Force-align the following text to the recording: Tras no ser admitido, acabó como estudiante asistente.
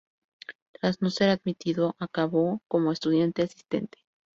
Tras 0.71 0.99
no 1.03 1.11
ser 1.11 1.29
admitido, 1.29 1.95
acabó 1.99 2.59
como 2.67 2.91
estudiante 2.91 3.43
asistente. 3.43 3.99